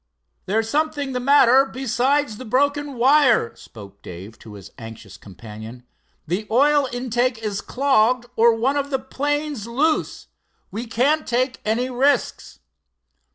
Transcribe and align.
"There's 0.47 0.67
something 0.67 1.11
the 1.13 1.19
matter 1.19 1.63
besides 1.63 2.37
the 2.37 2.43
broken 2.43 2.95
wire," 2.95 3.55
spoke 3.55 4.01
Dave 4.01 4.39
to 4.39 4.55
his 4.55 4.71
anxious 4.79 5.15
companion. 5.15 5.83
"The 6.25 6.47
oil 6.49 6.87
intake 6.91 7.37
is 7.37 7.61
dogged 7.61 8.25
or 8.35 8.55
one 8.55 8.77
of 8.77 8.89
the 8.89 8.97
planes 8.97 9.67
loose. 9.67 10.25
We 10.71 10.87
can't 10.87 11.27
take 11.27 11.61
any 11.65 11.91
risks." 11.91 12.61